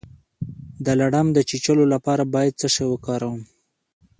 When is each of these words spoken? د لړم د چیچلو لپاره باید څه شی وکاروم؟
د 0.85 0.87
لړم 1.01 1.27
د 1.33 1.37
چیچلو 1.49 1.83
لپاره 1.93 2.23
باید 2.33 2.53
څه 2.61 2.67
شی 2.75 2.85
وکاروم؟ 2.89 3.41